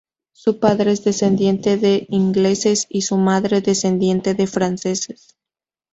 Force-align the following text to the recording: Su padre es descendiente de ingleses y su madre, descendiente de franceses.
Su 0.31 0.59
padre 0.59 0.93
es 0.93 1.03
descendiente 1.03 1.77
de 1.77 2.07
ingleses 2.09 2.87
y 2.89 3.03
su 3.03 3.17
madre, 3.17 3.61
descendiente 3.61 4.33
de 4.33 4.47
franceses. 4.47 5.35